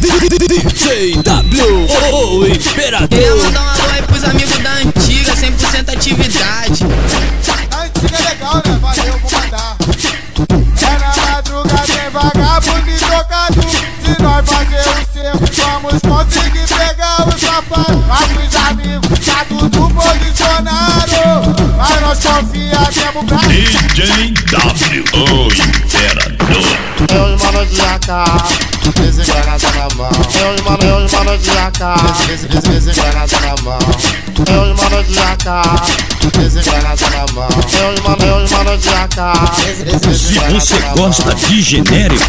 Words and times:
DJ 0.00 1.16
W, 1.22 1.86
o 2.12 2.46
Imperador. 2.46 3.08
Queria 3.08 3.36
mandar 3.36 3.60
um 3.60 3.68
alô 3.68 3.90
aí 3.92 4.02
pros 4.02 4.24
amigos 4.24 4.58
da 4.58 4.70
antiga, 4.70 5.32
100% 5.34 5.92
atividade. 5.92 6.84
A 7.70 7.82
antiga 7.82 8.16
é 8.16 8.22
legal, 8.30 8.54
né? 8.54 8.78
Valeu, 8.80 9.18
vou 9.18 9.30
mandar. 9.30 9.76
É 10.78 10.98
na 10.98 11.12
madrugada, 11.32 11.82
tem 11.82 12.10
vagabundo 12.10 12.90
e 12.90 12.98
trocado. 12.98 13.60
Se 14.02 14.22
nós 14.22 14.48
fazer 14.48 14.80
o 14.80 14.92
cerco, 15.12 15.44
vamos 15.64 16.00
conseguir 16.00 16.66
pegar 16.66 17.28
o 17.28 17.38
safado. 17.38 17.98
Nossos 18.06 18.56
amigos, 18.68 19.18
tá 19.26 19.44
tudo 19.48 19.90
posicionado. 19.90 21.20
Mas 21.76 22.00
nós 22.00 22.18
confia 22.18 22.80
mesmo 22.80 23.24
pra 23.26 23.36
DJ 23.36 24.32
W, 24.50 25.04
o 25.12 25.48
Imperador. 25.52 26.90
Eu 27.12 27.34
e 27.34 27.42
mano 27.42 27.66
de 27.66 27.80
AK, 27.80 28.08
desengranada 29.00 29.79
Eu 30.40 30.56
e 30.56 30.62
mano, 30.62 30.82
eu 30.82 31.06
e 31.06 31.12
mano 31.12 31.38
de 31.38 31.50
AK, 31.50 32.26
des- 32.26 32.44
des- 32.44 32.62
desengranada 32.62 33.40
na 33.40 33.62
mão. 33.62 33.78
Eu 34.48 34.64
e 34.70 34.74
mano 34.74 35.04
de 35.04 35.18
AK, 35.18 36.30
desengranada 36.38 37.02
na 37.10 37.32
mão. 37.34 37.48
Eu 37.78 37.94
e 37.94 38.00
mano, 38.00 38.24
eu 38.24 38.46
e 38.46 38.50
mano 38.50 38.78
de 38.78 38.88
AK, 38.88 39.18
Se 40.14 40.38
você 40.50 40.80
gosta 40.96 41.34
de 41.34 41.60
genérico, 41.60 42.22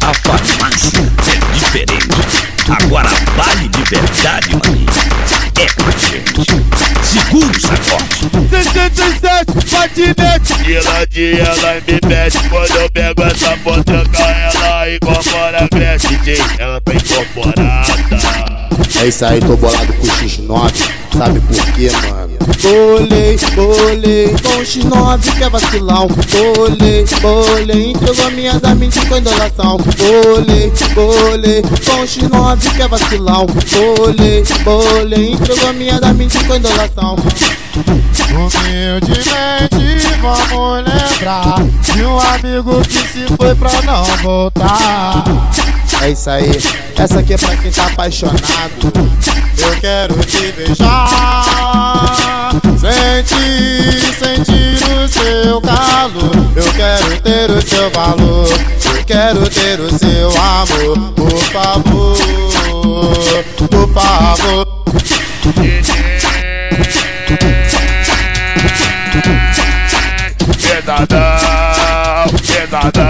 a 0.00 0.12
farmácia 0.28 1.00
é 1.00 1.54
diferente. 1.54 2.46
Agora, 2.80 3.08
vale 3.36 3.68
de 3.68 3.82
verdade, 3.84 4.48
maninho, 4.64 4.86
é 5.58 5.66
com 5.72 5.88
a 5.88 5.92
gente. 5.92 6.46
Segura 7.04 7.46
o 7.46 7.60
sacote. 7.60 8.21
67, 8.62 9.46
patinete. 9.70 10.62
Dia 11.10 11.42
ela 11.42 11.74
me 11.74 12.00
pede 12.00 12.48
quando 12.48 12.76
eu 12.76 12.90
pego 12.90 13.22
essa 13.24 13.56
potranca 13.58 14.18
ela 14.18 14.94
incorpora 14.94 15.68
cresce 15.68 16.16
DJ, 16.16 16.36
ela 16.58 16.80
tá 16.80 16.92
incorporada. 16.94 18.01
É 19.02 19.08
isso 19.08 19.24
aí, 19.24 19.40
tô 19.40 19.56
bolado 19.56 19.92
com 19.94 20.06
o 20.06 20.10
X9, 20.10 20.72
sabe 21.18 21.40
por 21.40 21.72
quê, 21.72 21.90
mano? 22.08 22.38
Bolei, 22.62 23.36
bolei, 23.56 24.28
com 24.28 24.60
o 24.60 24.62
X9 24.62 25.36
que 25.36 25.42
é 25.42 25.50
vacilão. 25.50 26.06
Bolei, 26.06 27.04
bolei, 27.20 27.90
entregou 27.90 28.30
minhas 28.30 28.62
amigas 28.62 29.02
com 29.02 29.16
indolação. 29.16 29.76
Bolei, 29.76 30.72
bolei, 30.94 31.62
com 31.62 32.00
o 32.00 32.06
X9 32.06 32.76
que 32.76 32.82
é 32.82 32.86
vacilão. 32.86 33.46
Bolei, 33.46 34.44
bolei, 34.62 35.32
entregou 35.32 35.72
minhas 35.72 36.02
amigas 36.04 36.40
com 36.44 36.54
indolação. 36.54 37.16
Humildemente 38.30 39.72
vamos 40.20 40.84
lembrar 40.84 41.56
de 41.92 42.04
um 42.04 42.20
amigo 42.20 42.80
que 42.82 43.08
se 43.08 43.26
foi 43.36 43.52
pra 43.56 43.82
não 43.82 44.04
voltar. 44.22 45.24
É 46.02 46.10
isso 46.10 46.28
aí, 46.28 46.50
essa 46.96 47.20
aqui 47.20 47.34
é 47.34 47.36
pra 47.36 47.56
quem 47.56 47.70
tá 47.70 47.86
apaixonado. 47.86 48.92
Eu 49.56 49.80
quero 49.80 50.14
te 50.24 50.50
beijar, 50.50 51.46
sentir, 52.76 54.12
sentir 54.18 54.82
o 54.98 55.08
seu 55.08 55.60
calor. 55.60 56.52
Eu 56.56 56.72
quero 56.72 57.20
ter 57.20 57.50
o 57.52 57.62
seu 57.62 57.88
valor, 57.92 58.48
eu 58.96 59.04
quero 59.04 59.48
ter 59.48 59.78
o 59.78 59.96
seu 59.96 60.28
amor. 60.42 61.12
Por 61.14 61.38
favor, 61.52 62.18
por 63.68 63.88
favor. 63.94 64.66
Pesadão, 70.58 72.26
pesadão, 72.42 73.01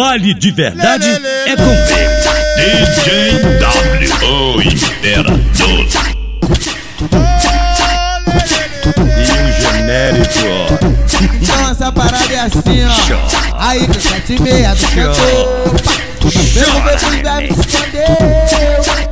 Vale 0.00 0.32
de 0.32 0.50
verdade 0.50 1.10
é 1.44 1.54
com. 1.56 1.76
DJ 2.56 3.38
W, 3.58 4.62
Imperador. 4.62 5.86
E 9.18 9.22
o 9.28 9.60
genérico, 9.60 10.46
ó. 10.48 10.68
Então 11.34 11.70
essa 11.70 11.92
parada 11.92 12.32
é 12.32 12.40
assim, 12.40 12.82
ó. 13.12 13.58
Aí 13.58 13.86
no 13.86 14.00
7 14.00 14.32
e 14.32 14.40
meia 14.40 14.74
do 14.74 14.86
cantor. 14.86 15.74
Mesmo 16.54 16.80
depois 16.80 17.22
vai 17.22 17.42
me 17.42 17.48
escondeu. 17.50 18.16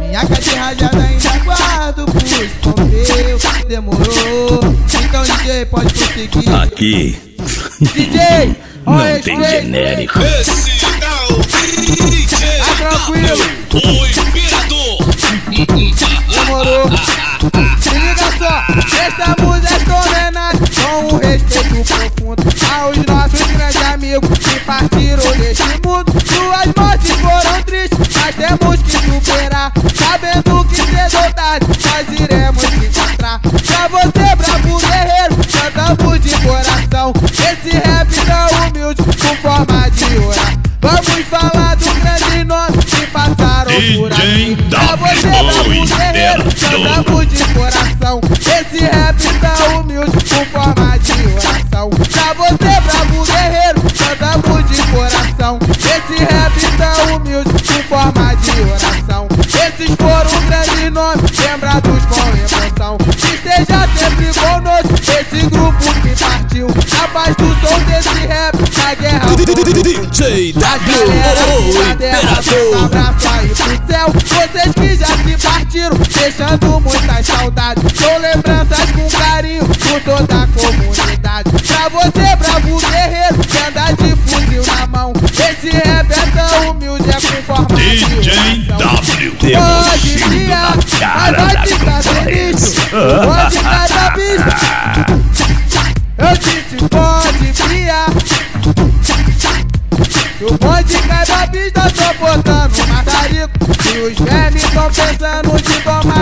Minha 0.00 0.24
de 0.24 0.54
rajada 0.54 1.02
ainda 1.04 1.38
guardo 1.44 2.06
pro 2.06 2.26
escondeu. 2.26 3.38
Demorou. 3.68 4.74
Então 5.04 5.22
DJ 5.22 5.66
pode 5.66 5.92
prosseguir. 5.92 6.54
Aqui 6.54 7.28
DJ, 7.94 8.56
ó 8.86 8.92
não 8.92 9.20
tem 9.20 9.44
genérico. 9.44 10.20
Esse 10.20 10.77
só, 19.08 19.22
esta 19.22 19.42
música 19.42 19.92
é 19.92 20.00
homenagem 20.00 20.60
com 20.60 21.14
um 21.14 21.18
respeito 21.18 21.84
profundo 21.84 22.42
aos 22.72 22.96
nossos 23.06 23.46
grandes 23.52 23.82
amigos 23.82 24.38
que 24.38 24.60
partiram 24.60 25.30
deste 25.38 25.64
mundo. 25.84 26.12
Suas 26.24 26.66
mortes 26.76 27.10
foram 27.20 27.62
tristes, 27.62 27.98
mas 27.98 28.34
temos 28.34 28.82
que 28.82 28.92
superar. 28.92 29.72
Sabendo 29.94 30.64
que 30.64 30.76
cedo 30.76 31.24
ou 31.24 31.32
tarde 31.32 31.66
nós 31.66 32.20
iremos 32.20 32.64
encontrar. 32.64 33.40
Pra 33.40 33.88
você, 33.88 34.36
bravo 34.36 34.78
guerreiro, 34.78 35.36
cantamos 35.74 36.20
de 36.20 36.30
coração. 36.42 37.12
Esse 37.32 37.76
rap 37.76 38.08
tão 38.26 38.68
humilde, 38.68 39.02
com 39.02 39.36
forma 39.36 39.90
de 39.90 40.18
orar. 40.18 40.58
Vamos 40.80 41.24
falar 41.28 41.74
do 41.76 41.94
grande 42.00 42.44
nome 42.44 42.78
que 42.84 43.06
passaram 43.06 43.72
por 43.96 44.12
aqui. 44.12 44.56
Pra 44.70 44.96
você, 44.96 45.26
W, 45.26 45.57
bravo 46.82 47.26
de 47.26 47.44
coração. 47.54 48.20
Esse 48.40 48.84
rap 48.84 49.16
tá 49.40 49.78
humilde 49.78 50.12
com 50.12 50.44
forma 50.46 50.98
de 50.98 51.12
oração. 51.34 51.90
Pra 51.90 52.34
você, 52.34 52.80
bravo 52.80 53.24
guerreiro, 53.24 53.82
cantamos 54.18 54.70
de 54.70 54.82
coração. 54.92 55.58
Esse 55.78 56.24
rap 56.24 56.76
tá 56.76 56.92
humilde 57.14 57.50
com 57.50 57.82
forma 57.88 58.34
de 58.36 58.60
oração. 58.60 59.28
Esses 59.48 59.94
foram 59.96 60.46
grandes 60.46 60.92
nomes, 60.92 61.38
lembrados 61.38 62.04
com 62.06 62.28
emoção. 62.36 62.98
Que 62.98 63.34
esteja 63.34 63.88
sempre 63.94 64.26
conosco, 64.40 64.94
esse 65.20 65.46
grupo 65.46 65.78
que 66.02 66.20
partiu. 66.20 66.66
A 67.02 67.08
paz 67.08 67.36
do 67.36 67.46
som 67.60 67.78
desse 67.84 68.26
rap, 68.26 68.56
na 68.82 68.94
guerra. 68.94 69.28
DJ 69.88 70.54
A 70.56 70.78
W, 70.78 71.08
o 71.48 71.92
Imperador. 71.92 72.84
abraço 72.84 73.28
aí 73.28 73.48
pro 73.48 73.86
céu 73.86 74.12
Vocês 74.12 74.77
deixando 76.28 76.80
muitas 76.80 77.26
saudades. 77.26 77.82
São 77.98 78.18
lembranças 78.18 78.90
com 78.90 79.08
carinho, 79.18 79.64
por 79.64 80.00
toda 80.02 80.42
a 80.42 80.46
comunidade. 80.46 81.50
Pra 81.50 81.88
você, 81.88 82.36
bravo 82.36 82.80
guerreiro, 82.90 83.38
que 83.38 83.56
anda 83.56 83.92
de 83.92 84.14
fuzil 84.16 84.62
na 84.74 84.86
mão. 84.86 85.12
Esse 85.32 85.70
rap 85.70 86.12
é 86.12 86.30
tão 86.36 86.70
humilde, 86.72 87.08
é 87.08 87.14
com 87.14 87.42
forma 87.44 87.66
DJ 87.76 88.66
W. 88.68 89.36
Pode 89.38 90.18
na 90.48 90.72
cara 90.98 91.38
mas 91.38 91.52
vai 91.52 91.54
da 91.54 91.62
ficar 91.62 92.02
sinistro 92.02 92.82
Pode 92.90 93.58
cair 93.60 93.94
na 93.94 94.10
pista. 94.10 94.54
Eu 96.18 96.36
disse 96.36 96.76
pode 96.88 97.52
criar 97.52 98.08
e 100.40 100.44
o 100.44 100.56
bonde 100.56 100.96
cai 100.98 101.26
na 101.26 101.46
pista 101.48 101.82
só 101.92 102.14
botando 102.14 102.76
um 102.76 102.86
matarico 102.86 103.58
E 103.92 103.98
os 103.98 104.18
vermes 104.18 104.62
tão 104.70 104.84
pensando 104.84 105.60
de 105.60 105.80
tomar 105.80 106.17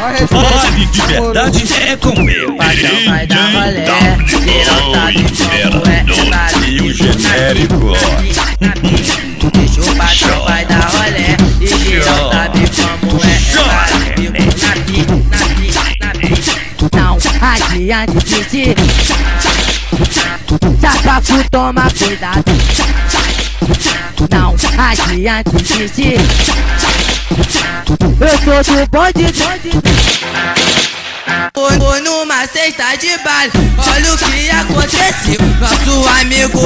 Vale 0.00 0.86
de 0.86 1.02
verdade 1.02 1.62
é 1.74 1.96
com 1.96 2.08
ele. 2.26 2.52
Patrão 2.52 3.04
vai 3.06 3.26
dar 3.26 3.52
rolé, 3.52 3.84
na 6.30 6.46
E 6.66 6.80
o 6.80 6.94
genérico. 6.94 7.92
Deixa 9.52 9.80
o 9.82 9.96
patrão 9.96 10.44
vai 10.44 10.64
dar 10.64 10.88
rolé, 10.88 11.36
e 11.60 11.66
geral 11.84 12.32
sabe 12.32 12.60
como 13.00 13.20
é, 13.22 13.26
é 13.26 13.38
bico, 14.16 14.40
na 14.58 14.74
bico, 14.86 15.16
na 15.28 15.44
bico, 15.54 15.84
na 16.00 16.10
bico. 16.14 16.50
Não 16.96 17.18
adianta 17.76 18.12
insistir, 18.24 18.74
Chapaco 20.80 21.44
toma 21.50 21.84
cuidado. 21.90 22.44
Não 24.30 24.56
adianta 24.88 25.56
insistir. 25.60 26.18
Eu 27.30 28.64
sou 28.64 28.76
do 28.76 28.86
bonde, 28.90 29.22
bonde. 29.22 29.70
Foi 31.54 32.00
numa 32.00 32.46
cesta 32.46 32.96
de 32.96 33.16
baile, 33.18 33.52
olha 33.78 34.12
o 34.12 34.18
que 34.18 34.50
aconteceu. 34.50 35.38
Nosso 35.60 36.08
amigo, 36.20 36.60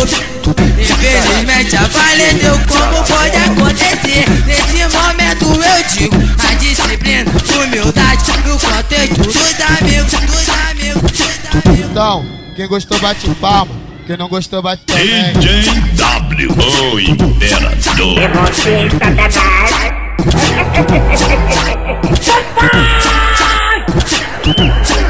infelizmente, 0.79 1.77
a 1.77 1.81
faleceu. 1.81 2.59
Como 2.67 3.05
pode 3.05 3.37
acontecer? 3.37 4.25
Nesse 4.47 4.87
momento 4.97 5.45
eu 5.45 5.85
digo: 5.93 6.17
a 6.43 6.55
disciplina, 6.55 7.31
humildade, 7.63 8.25
no 8.47 8.59
contexto 8.59 9.23
dos 9.23 9.37
amigos, 9.79 10.15
dos 10.15 10.49
amigos, 10.71 11.11
dos 11.11 11.21
amigos. 11.69 11.79
Então, 11.79 12.25
quem 12.57 12.67
gostou 12.67 12.99
bate 13.01 13.29
palma, 13.35 13.73
quem 14.07 14.17
não 14.17 14.29
gostou 14.29 14.63
bate 14.63 14.83
também. 14.87 15.33
DJ 15.35 15.63
W, 15.97 16.49
o 16.93 17.01
imperador. 17.01 18.19
Danado. 24.45 25.04